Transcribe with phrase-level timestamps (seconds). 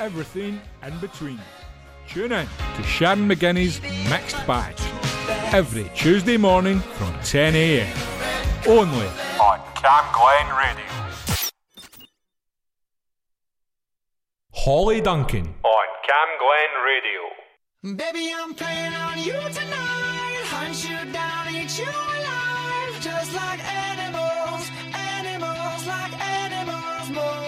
[0.00, 1.40] everything in between.
[2.08, 4.74] Tune in to Sharon McGinney's Mixed Bag
[5.52, 7.86] every Tuesday morning from 10am.
[8.66, 9.06] Only
[9.40, 10.96] on Cam Glen Radio.
[14.52, 17.96] Holly Duncan on Cam Glen Radio.
[17.96, 20.42] Baby, I'm playing on you tonight.
[20.46, 23.00] Hunt you down, eat you alive.
[23.00, 27.45] Just like animals, animals, like animals, more.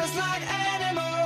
[0.00, 1.17] just like animals.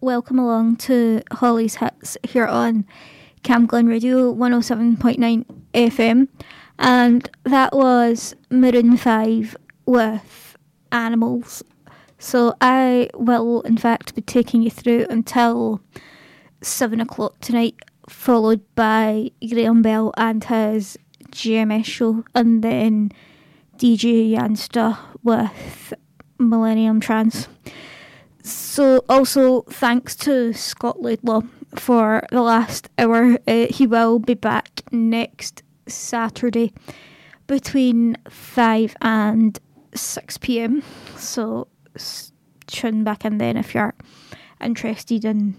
[0.00, 2.86] welcome along to Holly's Hits here on
[3.42, 5.44] Cam Glen Radio 107.9
[5.74, 6.28] FM.
[6.78, 10.56] And that was Maroon 5 with
[10.92, 11.62] Animals.
[12.18, 15.80] So I will, in fact, be taking you through until
[16.62, 17.76] 7 o'clock tonight,
[18.08, 20.98] followed by Graham Bell and his
[21.30, 23.12] GMS show, and then
[23.76, 25.92] DJ Yansta with
[26.38, 27.48] Millennium Trance.
[28.44, 31.40] So, also thanks to Scott Laidlaw
[31.76, 33.38] for the last hour.
[33.48, 36.74] Uh, he will be back next Saturday
[37.46, 39.58] between 5 and
[39.94, 40.82] 6 pm.
[41.16, 41.68] So,
[42.66, 43.94] tune back in then if you're
[44.60, 45.56] interested in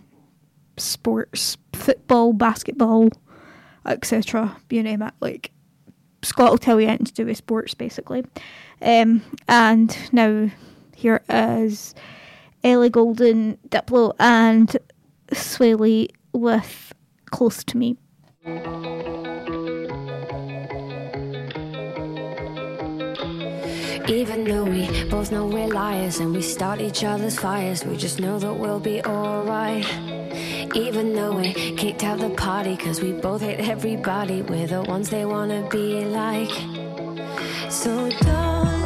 [0.77, 3.09] sports, football, basketball,
[3.87, 4.57] etc.
[4.69, 5.15] You name it.
[5.21, 5.49] Like,
[6.21, 8.25] Scott will tell you anything to do with sports, basically.
[8.79, 10.51] Um, and now,
[10.95, 11.95] here is.
[12.65, 14.75] Ellie Goulding, Diplo, and
[15.31, 16.93] Swae Lee with
[17.29, 17.95] Close to Me.
[24.07, 28.19] Even though we both know we're liars and we start each other's fires, we just
[28.19, 29.85] know that we'll be alright.
[30.75, 35.11] Even though we kicked out the party, cause we both hate everybody, we're the ones
[35.11, 36.49] they wanna be like.
[37.69, 38.84] So don't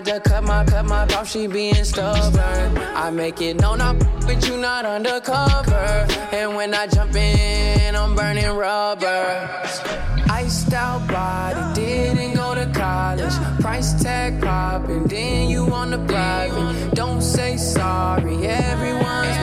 [0.00, 2.78] had to cut my cut my off, she being stubborn.
[2.78, 6.06] I make it known I'm with you, not undercover.
[6.32, 9.48] And when I jump in, I'm burning rubber.
[10.30, 13.34] Iced out body, didn't go to college.
[13.60, 16.94] Price tag popping, then you on the private.
[16.94, 19.36] Don't say sorry, everyone's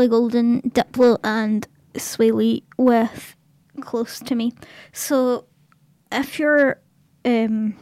[0.00, 3.36] Ellie Goulding, Diplo, and Swae Lee with
[3.82, 4.50] Close to Me.
[4.92, 5.44] So,
[6.10, 6.80] if you're
[7.26, 7.76] um,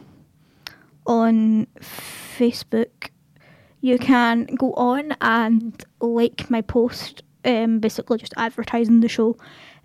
[1.06, 3.10] on Facebook,
[3.82, 9.36] you can go on and like my post, um, basically just advertising the show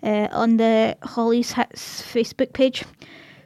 [0.02, 2.82] uh, on the Holly's Hits Facebook page.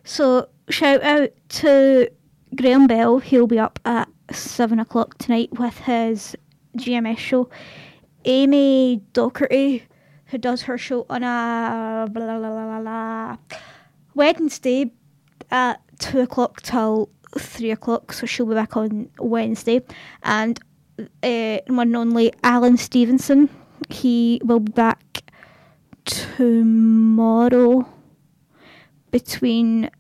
[0.05, 1.29] So, shout out
[1.61, 2.11] to
[2.57, 3.19] Graham Bell.
[3.19, 6.35] He'll be up at seven o'clock tonight with his
[6.79, 7.51] GMS show.
[8.29, 9.83] Amy Docherty,
[10.27, 13.37] who does her show on a blah, blah, blah,
[14.15, 14.93] Wednesday
[15.51, 17.09] at two o'clock till
[17.39, 19.81] three o'clock, so she'll be back on Wednesday.
[20.23, 20.61] And
[21.23, 23.49] uh, one and only Alan Stevenson,
[23.89, 25.23] he will be back
[26.05, 27.89] tomorrow
[29.11, 29.91] between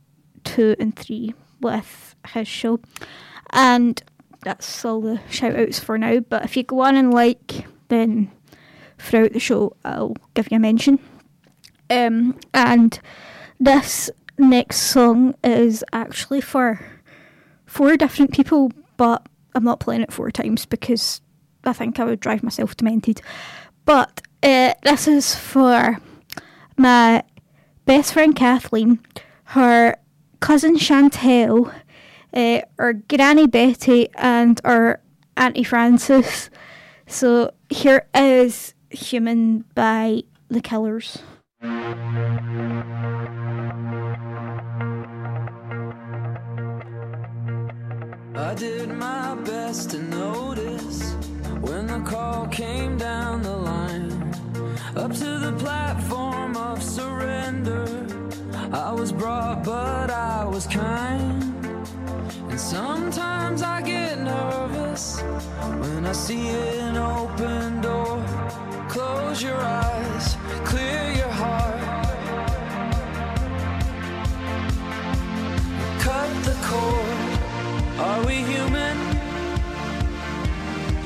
[0.45, 1.33] two and three
[1.63, 2.81] with his show.
[3.55, 4.03] And
[4.43, 6.21] that's all the shout outs for now.
[6.21, 8.31] But if you go on and like, then
[8.99, 10.99] throughout the show, I'll give you a mention.
[11.91, 12.99] Um, and
[13.59, 16.81] this next song is actually for
[17.67, 21.21] four different people, but I'm not playing it four times because
[21.65, 23.21] I think I would drive myself demented.
[23.85, 25.99] But uh, this is for
[26.77, 27.23] my
[27.87, 29.01] best friend Kathleen,
[29.45, 29.97] her
[30.41, 31.73] cousin Chantel,
[32.33, 35.01] uh, granny Betty, and our
[35.37, 36.51] auntie Frances.
[37.07, 41.19] So here is Human by The Killers.
[41.61, 41.95] I
[48.55, 51.13] did my best to notice
[51.61, 54.13] when the call came down the line.
[54.97, 58.07] up to the platform of surrender.
[58.73, 61.48] I was brought, but I was kind.
[62.59, 65.21] And sometimes I get nervous
[65.79, 68.21] when I see an open door.
[68.89, 71.81] Close your eyes, clear your heart.
[76.01, 78.01] Cut the cord.
[78.01, 78.97] Are we human?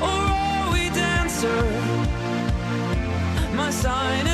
[0.01, 1.65] Or are we dancer?
[3.55, 4.27] My sign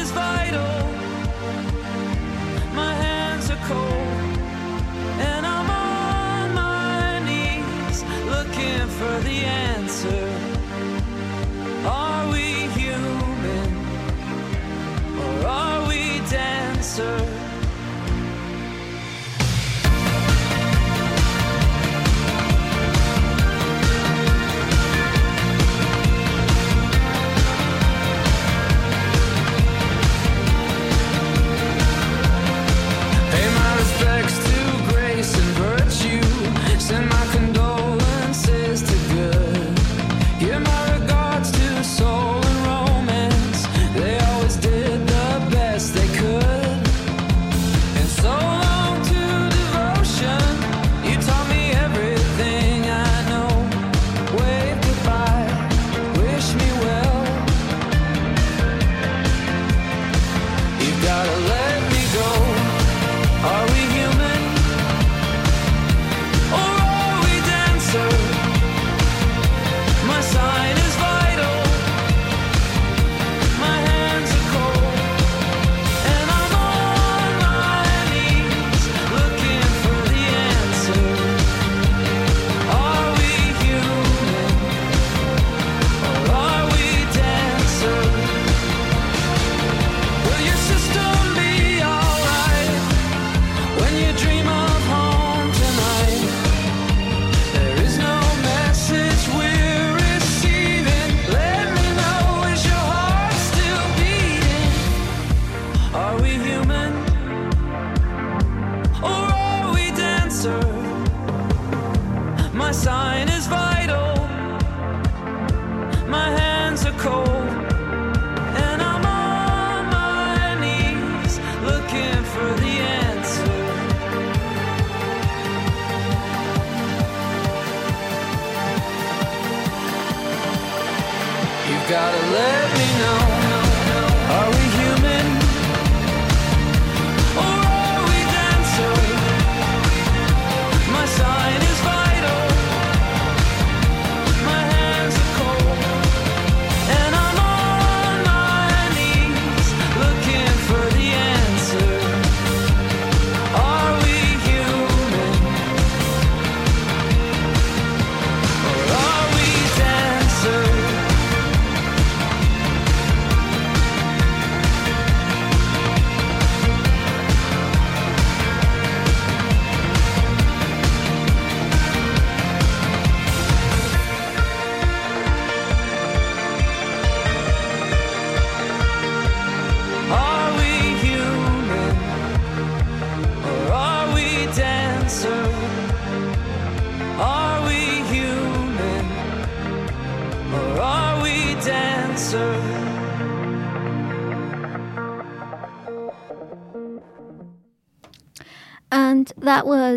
[8.98, 10.28] for the answer.
[11.86, 13.70] Are we human?
[15.22, 17.47] Or are we dancer?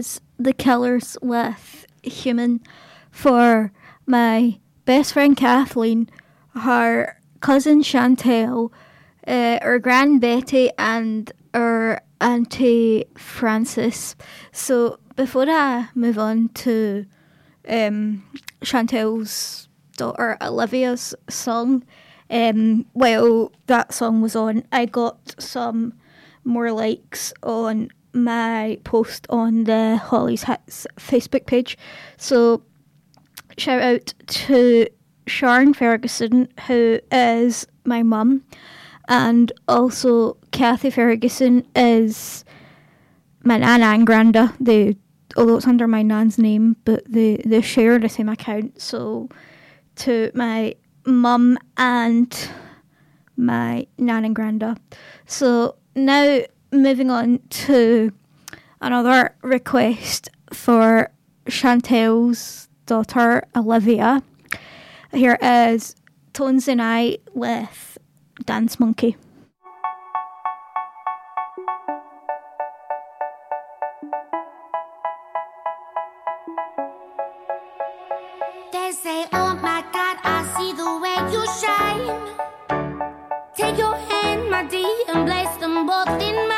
[0.01, 2.61] Was The Killers with Human
[3.11, 3.71] for
[4.07, 6.09] my best friend Kathleen,
[6.55, 8.71] her cousin Chantel,
[9.27, 14.15] uh, her grand Betty, and her auntie Frances.
[14.51, 17.05] So before I move on to
[17.69, 18.23] um,
[18.61, 21.83] Chantel's daughter Olivia's song,
[22.31, 25.93] um, while that song was on, I got some
[26.43, 31.77] more likes on my post on the Holly's Hits Facebook page.
[32.17, 32.63] So
[33.57, 34.87] shout out to
[35.27, 38.43] Sharon Ferguson, who is my mum,
[39.07, 42.43] and also Kathy Ferguson is
[43.43, 44.53] my nana and granda.
[44.59, 44.97] They,
[45.37, 48.81] although it's under my nan's name, but they they share the same account.
[48.81, 49.29] So
[49.97, 50.75] to my
[51.05, 52.49] mum and
[53.37, 54.77] my nan and granda.
[55.25, 56.41] So now
[56.71, 58.13] moving on to
[58.79, 61.11] another request for
[61.45, 64.23] Chantel's daughter Olivia.
[65.13, 65.95] Here is
[66.33, 67.97] Tones and I with
[68.45, 69.17] Dance Monkey.
[78.71, 82.41] They say, Oh my god, I see the way you shine.
[83.55, 86.50] Take your hand, my dear, and place them both in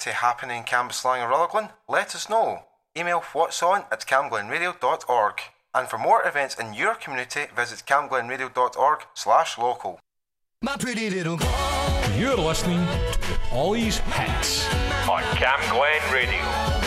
[0.00, 2.64] activity happening in Cambuslang or Rutherglen, let us know.
[2.96, 5.40] Email what's on at camglenradio.org.
[5.74, 10.00] And for more events in your community, visit camglenradio.org slash local.
[10.62, 11.38] My pretty little
[12.16, 14.66] You're listening to the Ollie's Hits
[15.08, 16.79] on Cam Glen Radio.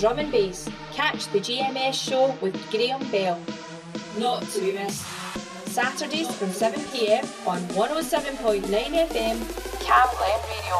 [0.00, 0.66] Drum and bass.
[0.92, 3.38] Catch the GMS show with Graham Bell.
[4.18, 5.04] Not to be missed.
[5.68, 10.76] Saturdays from 7pm on 107.9 FM, Cam Glen Radio.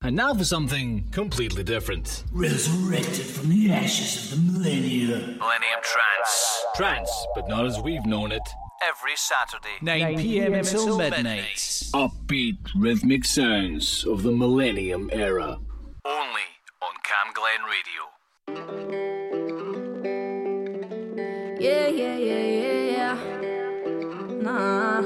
[0.00, 2.24] And now for something completely different.
[2.32, 5.16] Resurrected from the ashes of the millennia.
[5.16, 6.64] Millennium Trance.
[6.76, 8.48] Trance, but not as we've known it.
[8.88, 10.54] Every Saturday, 9 p.m.
[10.54, 11.56] until midnight.
[11.92, 15.58] Upbeat, rhythmic sounds of the Millennium era.
[16.04, 16.46] only
[16.80, 18.02] on Cam Glen Radio.
[21.60, 23.16] Yeah, yeah, yeah, yeah, yeah.
[24.42, 25.02] Nah.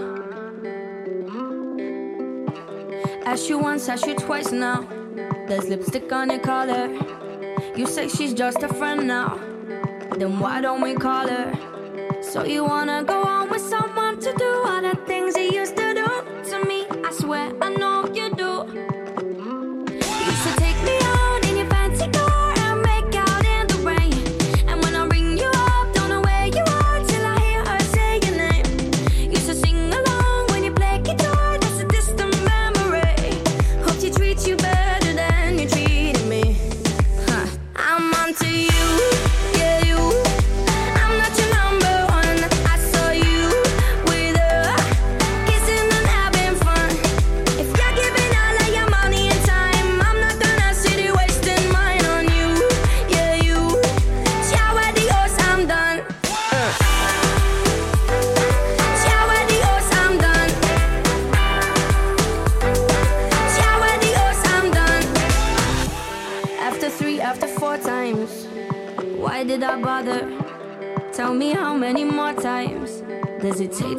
[3.24, 4.82] Asked you once, asked you twice now.
[5.48, 6.88] There's lipstick on your collar.
[7.74, 9.40] You say she's just a friend now.
[10.18, 11.52] Then why don't we call her?
[12.22, 13.41] So you wanna go on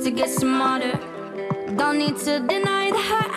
[0.03, 0.99] to get smarter?
[1.77, 3.32] Don't need to deny the hurt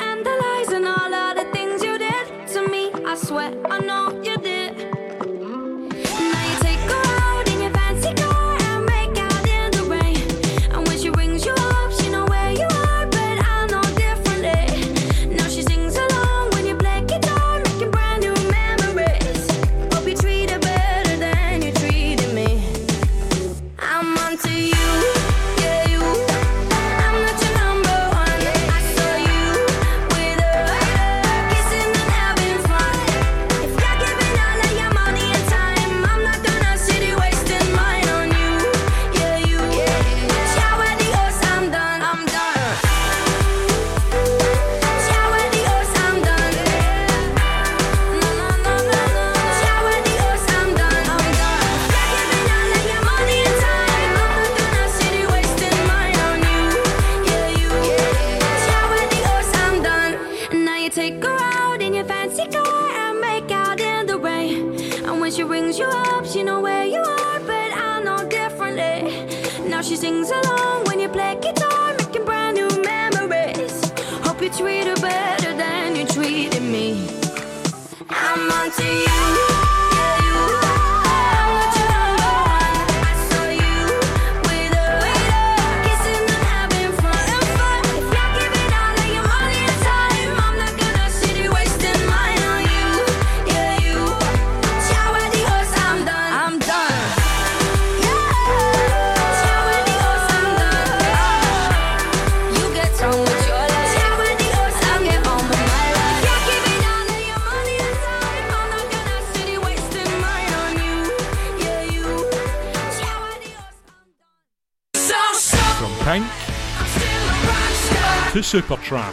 [118.46, 119.12] Supertramp.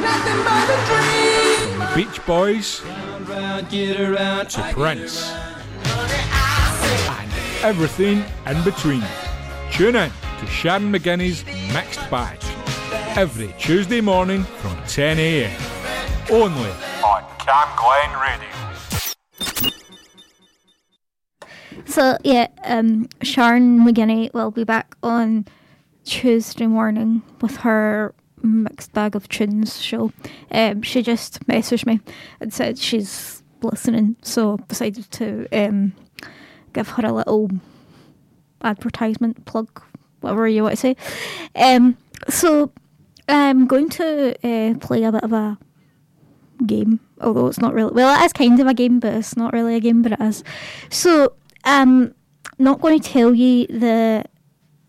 [0.00, 1.68] Nothing but a dream.
[1.68, 2.80] From the Beach Boys
[4.54, 5.30] to Prince.
[7.10, 7.30] And
[7.62, 9.04] everything in between.
[9.70, 12.38] Tune in to Sharon McGinney's Mixed Bag
[13.18, 15.60] every Tuesday morning from 10 a.m.
[16.30, 16.70] Only
[17.04, 18.48] on Cam Glen Radio.
[21.84, 25.44] So yeah, um, Sharon McGinney will be back on
[26.06, 28.14] Tuesday morning with her
[28.44, 30.12] mixed bag of tunes show.
[30.50, 32.00] Um, she just messaged me
[32.40, 35.94] and said she's listening, so decided to um,
[36.72, 37.50] give her a little
[38.62, 39.82] advertisement plug,
[40.20, 40.96] whatever you want to say.
[41.56, 41.96] Um,
[42.28, 42.72] so
[43.28, 45.58] I'm going to uh, play a bit of a
[46.66, 47.92] game, although it's not really.
[47.92, 50.20] Well, it is kind of a game, but it's not really a game, but it
[50.20, 50.44] is.
[50.90, 52.14] So um,
[52.58, 54.24] not going to tell you the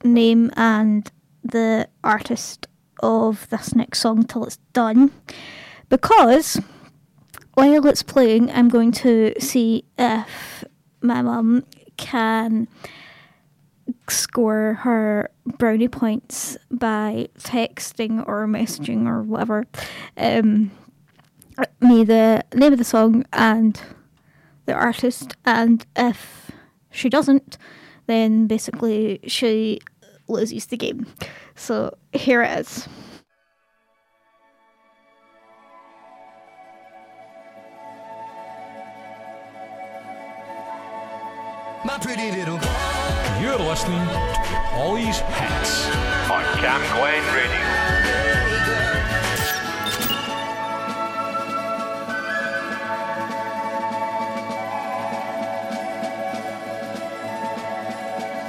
[0.04, 1.10] name and
[1.44, 2.68] the artist
[3.00, 5.12] of this next song till it's done.
[5.90, 6.60] because
[7.54, 10.64] while it's playing, I'm going to see if
[11.02, 11.64] my mum
[11.98, 12.68] can
[14.10, 19.66] score her brownie points by texting or messaging or whatever
[20.18, 20.72] um,
[21.80, 23.82] me the name of the song and
[24.66, 26.52] the artist, and if
[26.92, 27.58] she doesn't,
[28.08, 29.80] then basically she
[30.28, 31.06] loses the game.
[31.56, 32.88] So here it is.
[41.86, 42.60] My pretty little
[43.40, 45.86] You're listening to Holly's Hits
[46.32, 47.86] on Cam Glen Radio.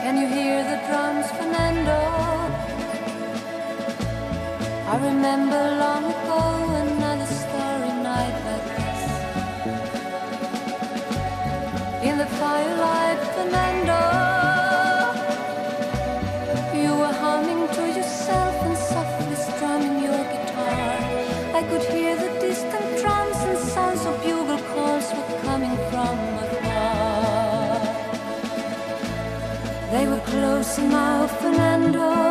[0.03, 1.16] Can you hear the drums,
[4.89, 6.39] I remember long ago
[6.85, 9.03] another starry night like this.
[12.09, 14.03] In the firelight, Fernando,
[16.73, 20.89] you were humming to yourself and softly strumming your guitar.
[21.59, 27.81] I could hear the distant drums and sounds of bugle calls were coming from afar.
[29.91, 32.26] They were close now, Fernando.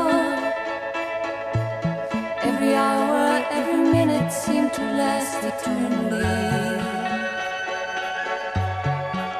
[4.32, 6.26] Seemed to last eternally.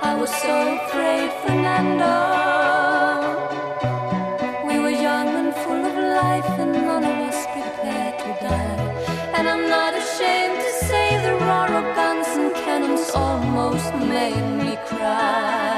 [0.02, 2.16] I was so afraid, Fernando.
[4.68, 8.78] We were young and full of life, and none of us prepared to die.
[9.36, 14.78] And I'm not ashamed to say the roar of guns and cannons almost made me
[14.88, 15.75] cry.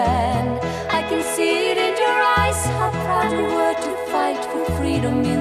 [0.00, 0.58] Grande?
[0.98, 5.24] I can see it in your eyes how proud you were to fight for freedom
[5.24, 5.39] in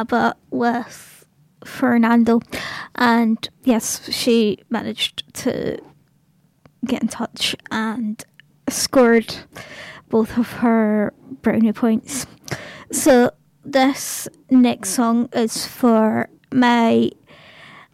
[0.00, 1.26] ABBA with
[1.64, 2.40] Fernando.
[2.94, 5.78] And yes, she managed to
[6.86, 8.24] get in touch and
[8.68, 9.34] scored
[10.08, 12.26] both of her brownie points.
[12.90, 13.30] So
[13.64, 17.10] this next song is for my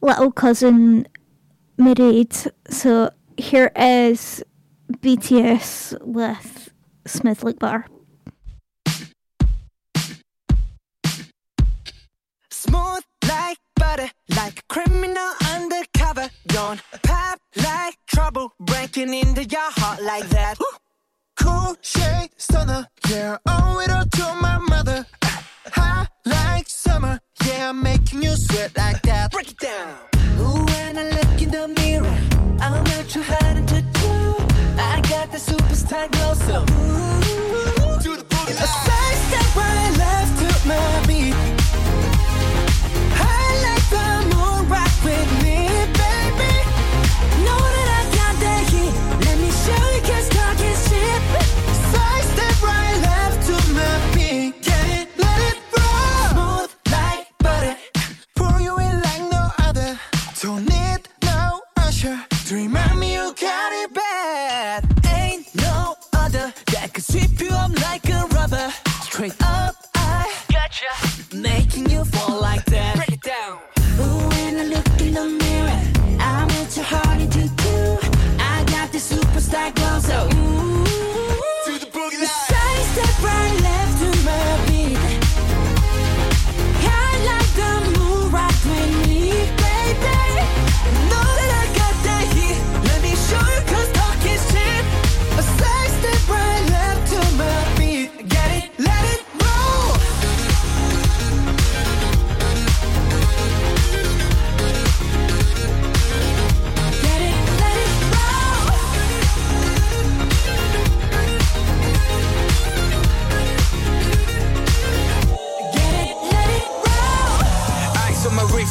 [0.01, 1.09] little cousin
[1.77, 2.49] Mairead.
[2.71, 4.45] So here is
[4.93, 6.71] BTS with
[7.05, 7.87] Smith Like Bar.
[13.29, 16.29] Like butter, like a criminal undercover.
[16.49, 20.59] Don't pop like trouble, breaking into your heart like that.
[21.37, 25.07] Cool shade stunner, yeah, owe it all to my mother.
[25.73, 29.33] Hot like summer, yeah, I'm making you sweat like that.
[29.33, 29.97] Break it down.
[30.41, 32.19] Ooh, when I look in the mirror,
[32.61, 34.13] I'm not too hard to do.
[34.79, 38.57] I got the superstar glow, so ooh, do the boogie.
[38.57, 41.66] A side step right left to my beat.
[43.93, 45.66] Like the rock with me,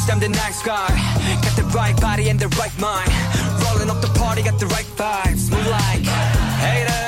[0.06, 0.88] Wrist, I'm the nice guy.
[1.42, 3.10] Got the right body and the right mind.
[3.64, 5.50] Rolling up the party, got the right vibes.
[5.50, 7.05] Move like haters.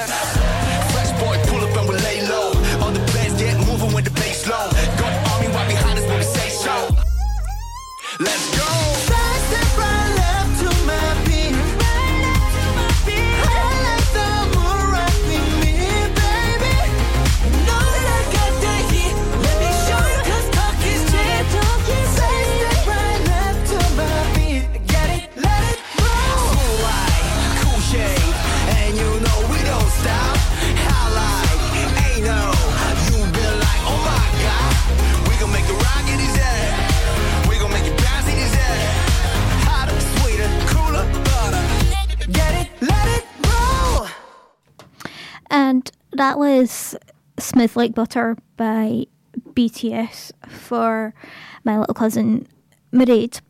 [46.18, 46.96] That was
[47.38, 49.06] Smooth Like Butter by
[49.52, 51.14] BTS for
[51.62, 52.48] my little cousin
[52.92, 53.40] Mairead.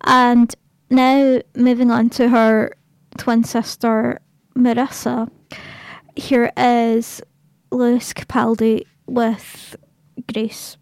[0.00, 0.52] And
[0.90, 2.72] now moving on to her
[3.18, 4.18] twin sister
[4.56, 5.30] Marissa.
[6.16, 7.22] Here is
[7.70, 9.76] Lewis Capaldi with
[10.32, 10.76] Grace.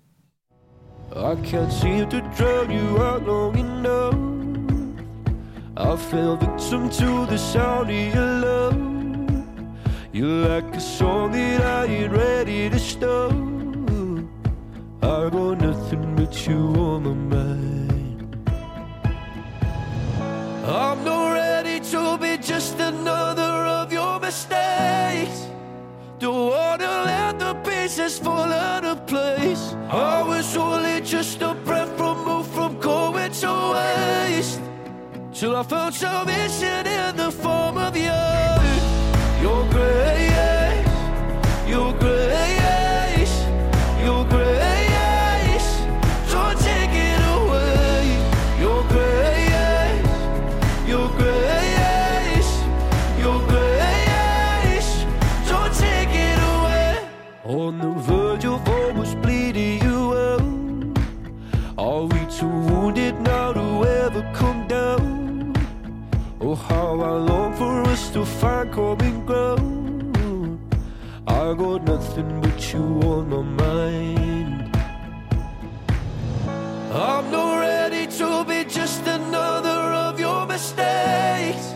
[1.14, 4.14] I can't seem to drown you out long enough.
[5.76, 8.95] I fell victim to the sound of your love.
[10.16, 13.32] You're like a song that I ain't ready to stop.
[15.02, 18.48] I got nothing but you on my mind.
[20.64, 25.48] I'm not ready to be just another of your mistakes.
[26.18, 29.74] Don't wanna let the pieces fall out of place.
[29.90, 34.62] I was only just a breath removed from going to waste.
[35.34, 38.35] Till I found salvation in the form of you.
[39.46, 40.25] Your grace,
[72.76, 74.76] you on my mind.
[76.92, 81.66] I'm not ready to be just another of your mistakes.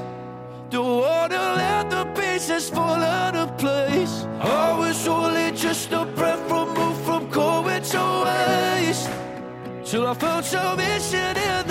[0.74, 4.14] Don't wanna let the pieces fall out of place.
[4.40, 9.08] I was only just a breath removed from going to waste.
[9.88, 11.69] Till I found salvation in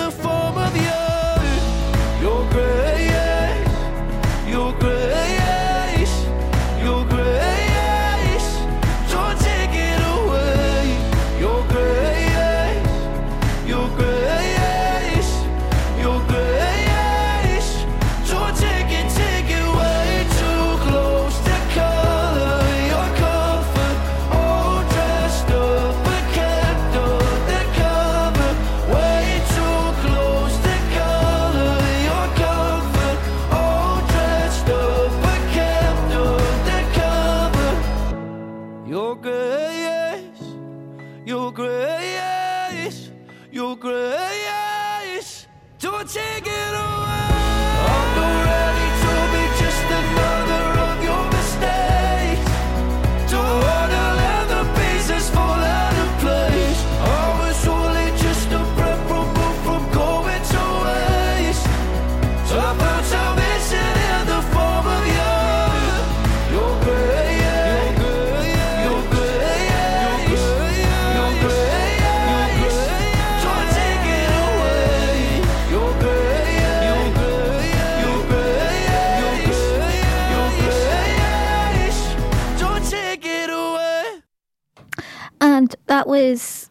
[85.89, 86.69] That was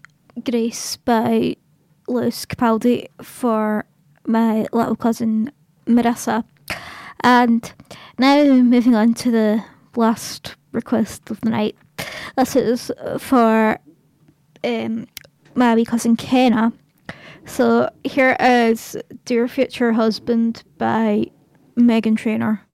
[0.49, 1.57] Grace by
[2.07, 3.85] Lewis Capaldi for
[4.25, 5.51] my little cousin
[5.87, 6.45] Marissa.
[7.25, 7.73] And
[8.17, 9.65] now moving on to the
[9.97, 11.77] last request of the night.
[12.37, 13.81] This is for
[14.63, 15.09] um,
[15.57, 16.73] my wee cousin Kenna.
[17.45, 21.27] So here is Dear Future Husband by
[21.77, 22.68] Meghan Trainor.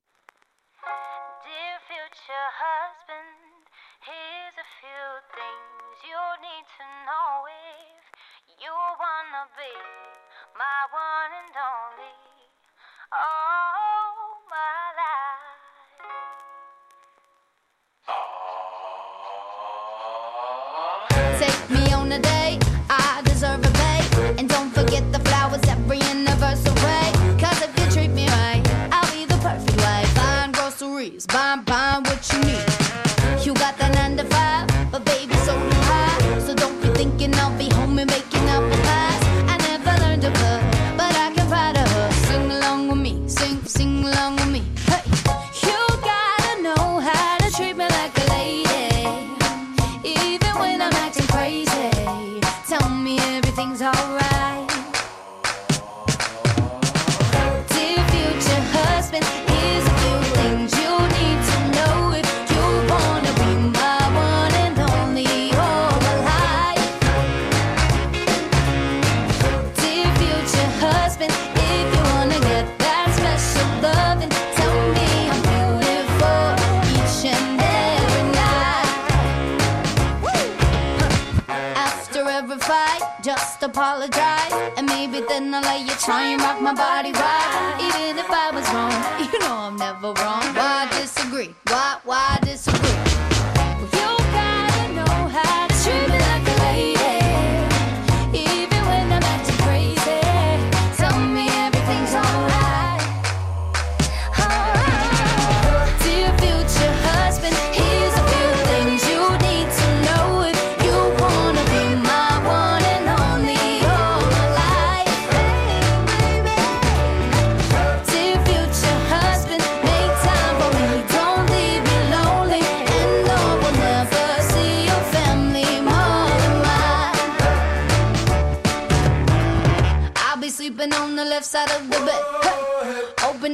[84.05, 84.73] apologize.
[84.77, 87.77] And maybe then I'll let you try and rock my body right.
[87.81, 90.43] Even if I was wrong, you know I'm never wrong.
[90.55, 91.55] Why disagree?
[91.69, 93.14] Why, why disagree?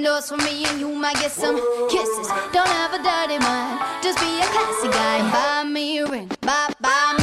[0.02, 1.56] doors for me and you might get some
[1.88, 2.28] kisses.
[2.52, 5.30] Don't have a dirty mind, just be a classy guy.
[5.30, 7.19] Buy me a ring, buy, buy me.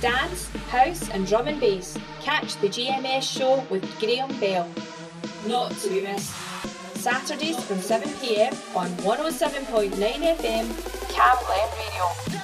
[0.00, 1.96] dance, house, and drum and bass.
[2.20, 4.68] Catch the GMS show with Graham Bell.
[5.46, 6.34] Not to be missed.
[6.96, 10.66] Saturdays from 7pm on 107.9 FM,
[11.12, 12.36] Cam Glen Radio.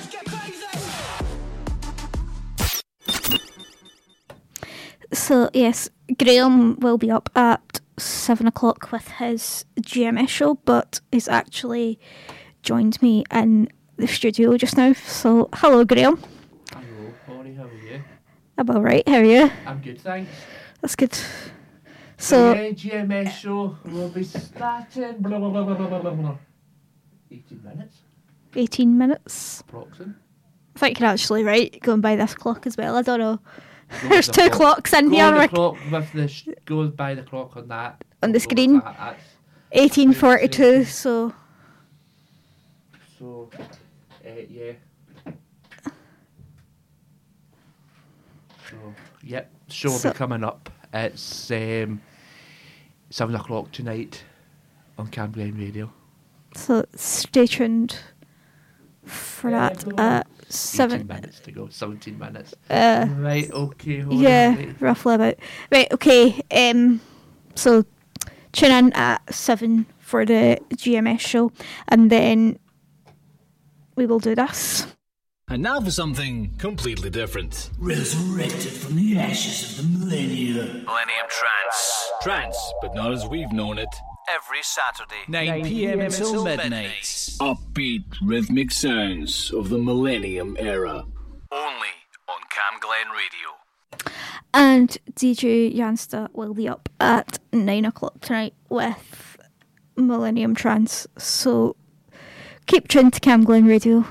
[5.12, 11.28] So yes, Graham will be up at seven o'clock with his GMS show, but he's
[11.28, 11.98] actually
[12.62, 14.92] joined me in the studio just now.
[14.92, 16.22] So hello, Graham.
[18.62, 19.02] I'm all right.
[19.08, 19.50] How are you?
[19.66, 20.30] I'm good, thanks.
[20.80, 21.18] That's good.
[22.16, 25.16] So the NGMS show will be starting.
[25.18, 26.36] Blah, blah, blah, blah, blah, blah, blah.
[27.28, 27.96] Eighteen minutes.
[28.54, 29.62] Eighteen minutes.
[29.62, 30.14] Approximately.
[30.76, 32.94] I think you're actually right going by this clock as well.
[32.94, 33.40] I don't know.
[34.04, 34.76] There's the two clock.
[34.76, 35.32] clocks in go here.
[35.32, 35.50] The like...
[35.50, 38.04] clock with the sh- goes by the clock on that.
[38.22, 38.74] On the screen.
[38.74, 40.84] 1842.
[40.84, 41.34] So.
[43.18, 43.50] So,
[44.24, 44.74] uh, yeah.
[49.25, 50.70] Yep, show will So- be coming up.
[50.95, 52.01] It's um,
[53.11, 54.25] 7 o'clock tonight
[54.99, 55.91] on Camglen Radio.
[56.55, 57.97] so stay tuned
[59.07, 61.07] for that at seven.
[61.07, 62.55] minutes to go, 17 minutes.
[62.68, 64.77] Uh, right, okay, hold yeah, on.
[64.81, 65.35] roughly about.
[65.70, 66.41] Right, okay.
[66.51, 67.01] Um,
[67.55, 67.85] so
[68.53, 71.51] tune in at seven for the GMS show,
[71.89, 72.59] and then
[73.97, 74.87] we will do this.
[75.53, 77.68] And now for something completely different.
[77.78, 80.57] Resurrected from the ashes of the millennium.
[80.86, 82.11] Millennium Trance.
[82.22, 83.94] Trance, but not as we've known it.
[84.34, 85.20] Every Saturday.
[85.28, 86.00] 9 p.m.
[86.00, 87.03] until midnight.
[87.38, 91.05] Upbeat rhythmic sounds of the millennium era.
[91.53, 91.92] Only
[92.30, 94.14] on Camglen Radio.
[94.55, 99.36] And DJ Jansta will be up at nine o'clock tonight with
[99.96, 101.07] Millennium Trance.
[101.18, 101.76] So
[102.64, 104.07] keep tuned to Camglen Radio.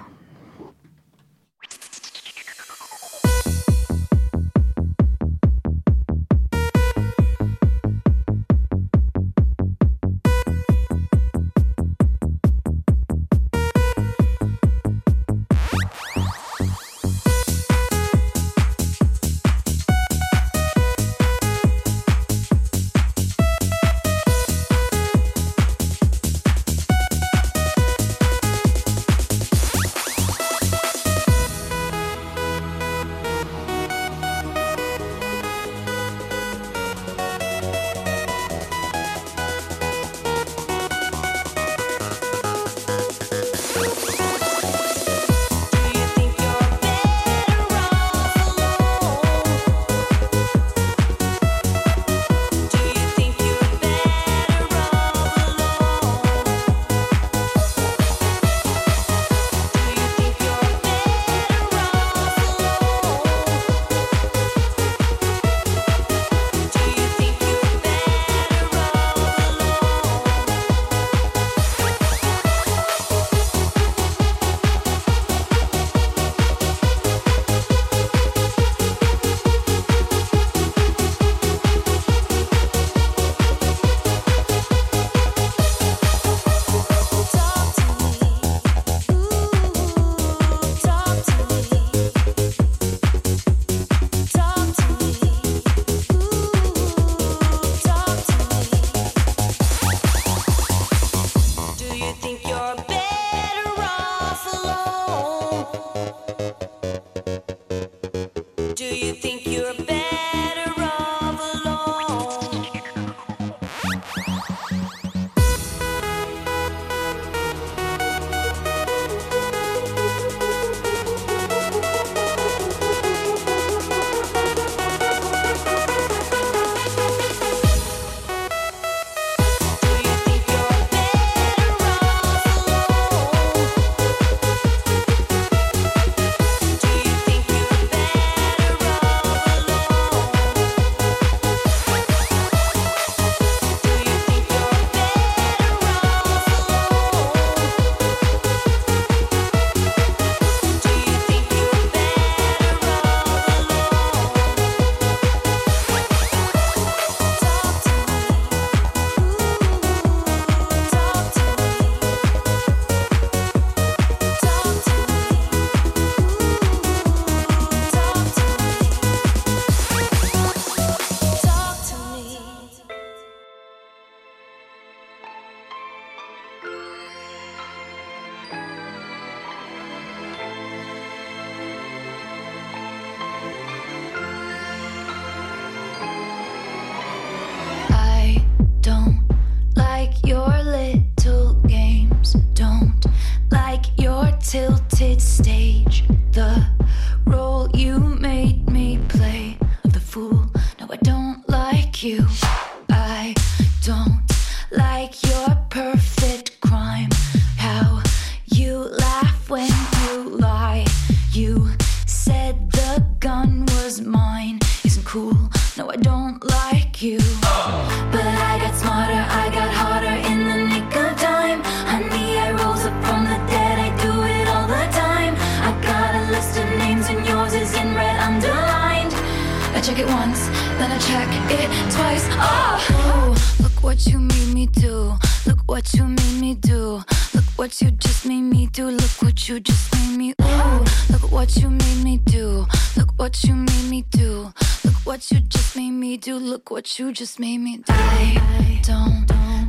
[239.42, 240.34] What you just made me.
[240.40, 242.68] Ooh, look what you made me do.
[242.96, 244.54] Look what you made me do.
[244.86, 246.36] Look what you just made me do.
[246.36, 247.86] Look what you just made me do.
[247.88, 249.26] I don't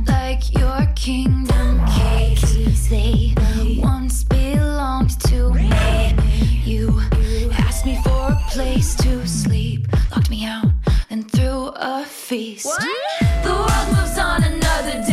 [0.07, 2.87] like your kingdom keys.
[2.87, 3.33] They
[3.81, 5.71] once belonged to me.
[6.63, 7.01] You
[7.53, 10.67] asked me for a place to sleep, locked me out,
[11.09, 12.69] and threw a feast.
[13.41, 15.12] The world moves on another day,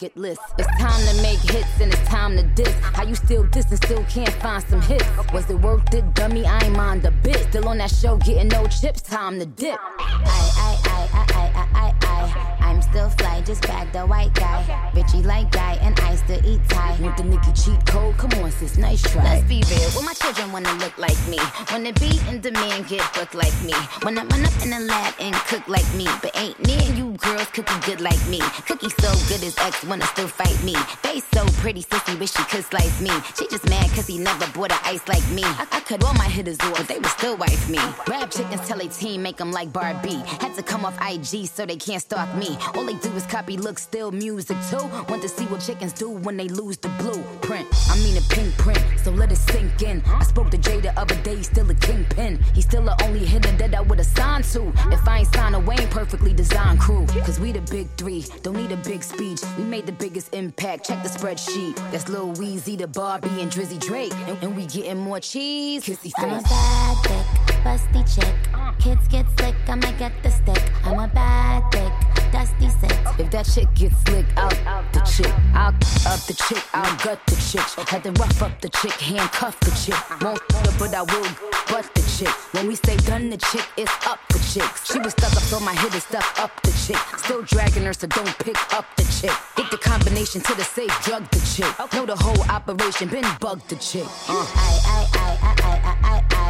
[0.00, 0.40] bucket list.
[0.58, 2.74] It's time to make hits and it's time to diss.
[2.80, 5.04] How you still diss and still can't find some hits?
[5.32, 6.46] Was it worth it, dummy?
[6.46, 7.36] I ain't mind a bit.
[7.50, 9.78] Still on that show, getting no chips, time to dip.
[9.98, 10.16] I,
[10.56, 12.56] I, I, I, I, I, I.
[12.60, 14.90] I'm still fly, just bagged a white guy.
[14.94, 16.98] Richie like guy, and I still eat Thai.
[17.00, 18.16] Want the Nicki cheat code?
[18.18, 19.22] Come on, sis, nice try.
[19.22, 21.38] Let's be real, well, my children wanna look like me.
[21.70, 23.74] Wanna be in demand, get booked like me.
[24.02, 26.06] Wanna run up in the lab and cook like me.
[26.22, 28.40] But ain't near you girls cooking good like me.
[28.66, 30.74] Cookie so good his ex wanna still fight me.
[31.02, 33.10] Face so pretty, sissy wish she could slice me.
[33.36, 35.44] She just mad cause he never bought a ice like me.
[35.44, 37.78] I, I cut all my hitters off, they would still wife me.
[38.08, 40.22] Rap chickens tell a team, make them like Barbie.
[40.40, 42.56] Had to come off IG so they can't stalk me.
[42.74, 44.84] All they do is copy looks, still music too.
[45.08, 47.66] Want to see what chickens do when they lose the blueprint.
[47.88, 50.02] I mean a pink print, so let it sink in.
[50.06, 52.42] I spoke to Jay the other day, he's still a kingpin.
[52.54, 54.72] He's still the only hitter that I would've signed to.
[54.90, 57.06] If I ain't signed a Wayne perfectly designed crew.
[57.24, 59.40] Cause we the big three, don't need a big speech.
[59.56, 61.76] We made the biggest impact, check the spreadsheet.
[61.92, 64.12] That's Lil Weezy, the Barbie, and Drizzy Drake.
[64.26, 65.84] And, and we getting more cheese.
[65.84, 67.26] Kissy I'm a bad thick,
[67.64, 68.34] busty chick.
[68.80, 70.72] Kids get slick, I'ma get the stick.
[70.84, 71.92] I'm a bad thick,
[72.32, 72.96] dusty sick.
[73.18, 74.54] If that chick gets slick, out
[74.92, 75.32] the chick.
[75.54, 77.88] I'll up the chick, I'll gut the chick.
[77.88, 79.98] Had to rough up the chick, handcuff the chick.
[80.22, 81.30] Won't her, but I will
[81.68, 82.34] butt the chick.
[82.52, 84.68] When we say done the chick, it's up the chick.
[84.84, 87.00] She was stuck up, so my hit is stuck up the chick.
[87.18, 89.34] Still dragging her, so don't pick up the chick.
[89.56, 91.72] Get the combination to the safe, drug the chick.
[91.92, 94.06] Know the whole operation, been bugged the chick.
[94.28, 94.46] Uh.
[94.54, 96.49] I, I, I, I, I, I, I.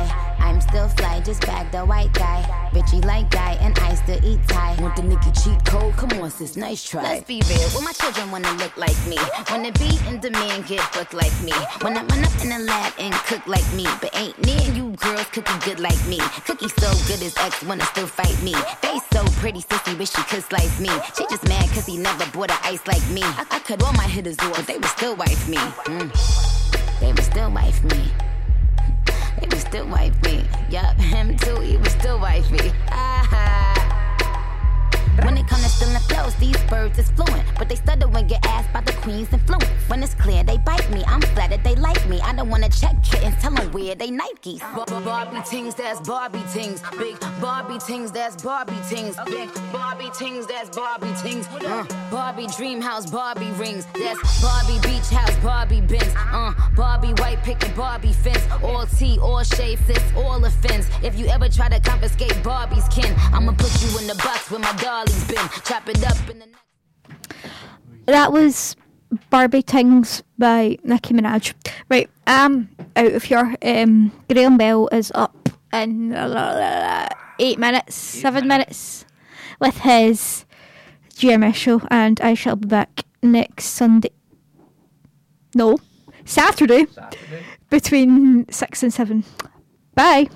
[0.61, 2.71] Still fly, just bagged the white guy.
[2.73, 4.81] Richie like guy, and I still eat Thai.
[4.81, 5.95] Want the Nicki cheat code?
[5.97, 7.03] Come on, sis, nice try.
[7.03, 9.19] Let's be real, well, my children wanna look like me.
[9.51, 11.53] Wanna be in demand, get booked like me.
[11.83, 13.87] Wanna run up in the lab and cook like me.
[14.01, 16.19] But ain't near you girls cooking good like me.
[16.47, 18.55] Cookie so good his ex wanna still fight me.
[18.83, 20.91] Face so pretty, sissy wish she could slice me.
[21.17, 23.23] She just mad cause he never bought a ice like me.
[23.23, 25.57] I, I cut all my hitters off, they would still wife me.
[25.57, 27.01] Mm.
[27.01, 28.30] They would still wife me.
[29.71, 30.45] Still wife me.
[30.69, 32.73] Yup, him too, he would still wife me.
[32.91, 33.80] Ah,
[36.41, 39.69] these birds is fluent, but they stutter when get asked by the queen's and influence.
[39.89, 42.21] When it's clear they bite me, I'm flattered they like me.
[42.21, 44.61] I don't wanna check kittens, tell them where they Nikes.
[44.61, 46.83] Bar- bar- Barbie tings, that's Barbie tings.
[46.99, 49.17] Big Barbie tings, that's Barbie tings.
[49.27, 51.47] Big Barbie tings, that's Barbie tings.
[51.49, 53.87] Uh, Barbie dream house, Barbie rings.
[53.95, 56.15] That's Barbie beach house, Barbie bins.
[56.17, 58.45] Uh, Barbie white picket, Barbie fence.
[58.63, 60.87] All tea, all shade fits, all offense.
[61.03, 64.63] If you ever try to confiscate Barbie's kin, I'ma put you in the box with
[64.63, 64.73] my
[65.05, 65.49] dolly's been.
[65.65, 66.47] Chop it up in the
[68.07, 68.77] That was
[69.31, 71.55] Barbie Tingz by Nicki Minaj.
[71.89, 73.57] Right, I'm out of here.
[73.63, 76.15] Um, Graham Bell is up in
[77.39, 79.05] eight minutes, seven minutes.
[79.61, 80.47] with his
[81.15, 84.11] GMS show, and I shall be back next Sunday.
[85.55, 85.77] No,
[86.25, 86.87] Saturday,
[87.69, 89.25] between six and seven.
[89.95, 90.31] Bye.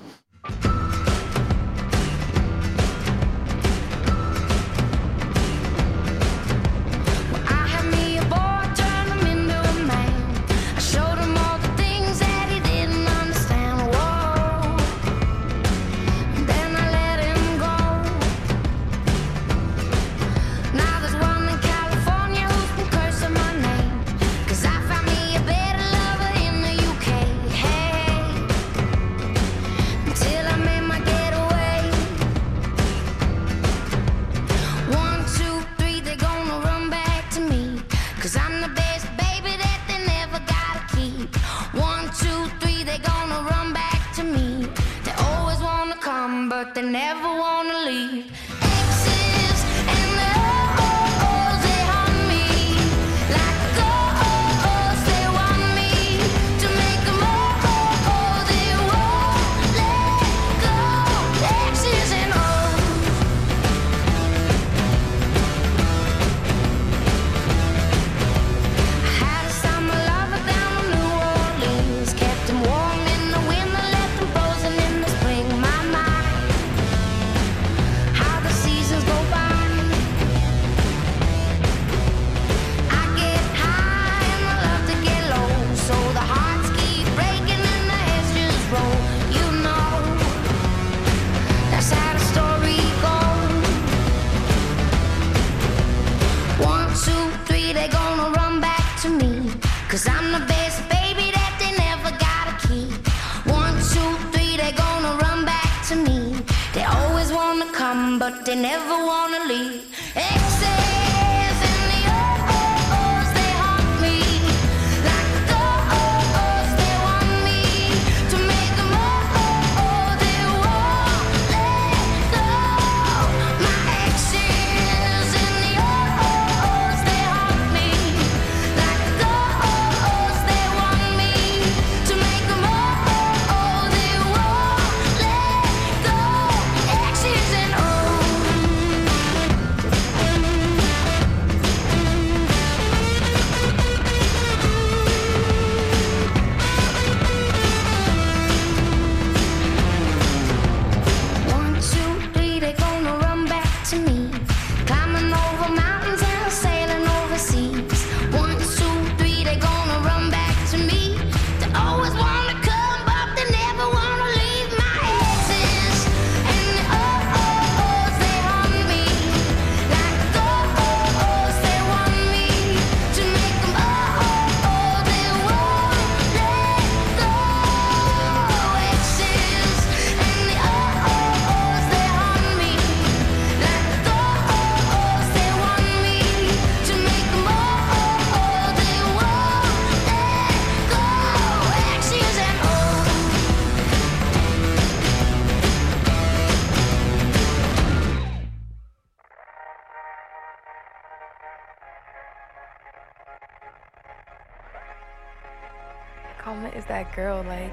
[207.15, 207.71] Girl, like.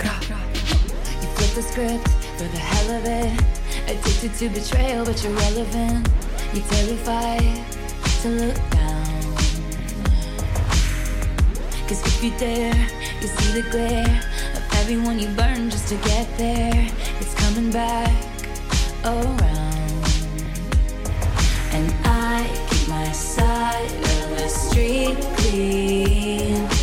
[0.00, 3.38] You flip the script for the hell of it.
[3.84, 6.08] Addicted to betrayal, but you're relevant.
[6.54, 7.64] You're terrified
[8.22, 9.34] to look down.
[11.86, 12.74] Cause if you dare,
[13.20, 14.22] you see the glare
[14.56, 16.88] of everyone you burn just to get there.
[17.20, 18.12] It's coming back
[19.04, 19.36] around.
[21.72, 26.77] And I keep my side of the street clean.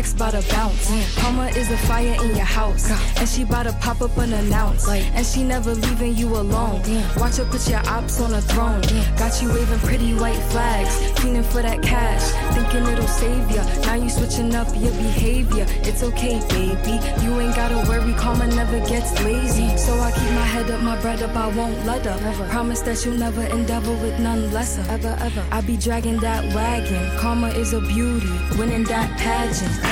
[0.00, 0.88] Checks bout to bounce.
[1.16, 4.88] Karma is a fire in your house, and she bout to pop up unannounced.
[4.88, 6.80] And she never leaving you alone.
[7.16, 8.80] Watch her put your ops on a throne.
[9.16, 12.24] Got you waving pretty white flags, fiending for that cash,
[12.54, 13.64] thinking it'll save ya.
[13.82, 15.66] Now you switching up your behavior.
[15.88, 16.96] It's okay, baby.
[17.22, 19.76] You ain't gotta worry, karma never gets lazy.
[19.76, 22.20] So I keep my head up, my bread up, I won't let up.
[22.50, 24.84] Promise that you'll never endeavor with none lesser.
[24.90, 25.44] Ever, ever.
[25.50, 27.18] I be dragging that wagon.
[27.18, 29.89] Karma is a beauty, winning that pageant.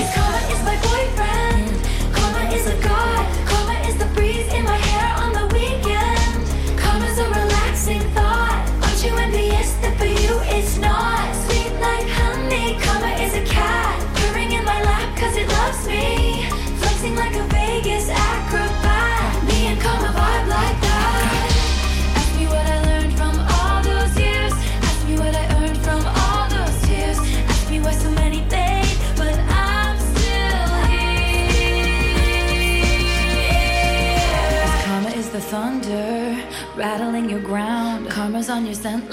[0.00, 0.59] Cause karma is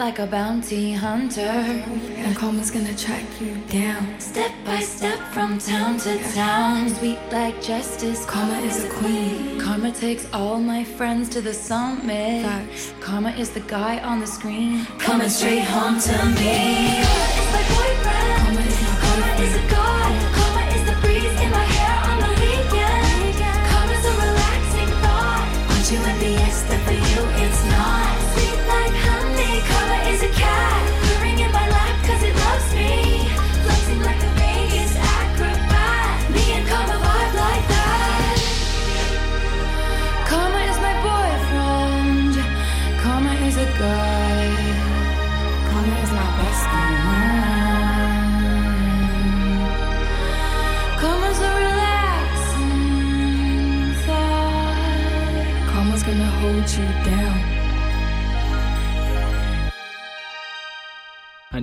[0.07, 1.41] like a bounty hunter.
[1.41, 4.17] And karma's gonna track you down.
[4.21, 6.95] Step by step from town to town.
[6.95, 8.25] Sweet like justice.
[8.25, 9.59] Karma is a queen.
[9.59, 12.45] Karma takes all my friends to the summit.
[13.01, 14.85] Karma is the guy on the screen.
[14.97, 17.36] Coming straight home to me.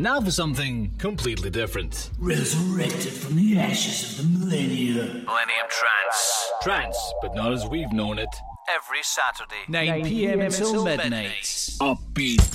[0.05, 2.11] Now for something completely different.
[2.19, 5.25] Resurrected from the ashes of the millennium.
[5.25, 6.51] Millennium Trance.
[6.63, 8.29] Trance, but not as we've known it.
[8.69, 9.63] Every Saturday.
[9.67, 10.41] 9 p.m.
[10.43, 11.43] until midnight.
[11.81, 12.53] Upbeat